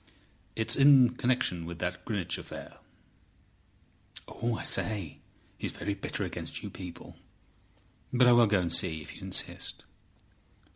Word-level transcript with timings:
"It's 0.55 0.75
in 0.75 1.11
connection 1.11 1.63
with 1.67 1.77
that 1.77 2.03
Greenwich 2.05 2.39
affair." 2.39 2.77
"Oh! 4.27 4.55
I 4.55 4.63
say! 4.63 5.19
He's 5.59 5.73
very 5.73 5.93
bitter 5.93 6.23
against 6.25 6.63
you 6.63 6.71
people. 6.71 7.17
But 8.11 8.27
I 8.27 8.31
will 8.31 8.47
go 8.47 8.61
and 8.61 8.73
see, 8.73 9.03
if 9.03 9.15
you 9.15 9.21
insist." 9.21 9.83